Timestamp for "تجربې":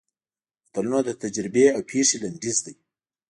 1.23-1.65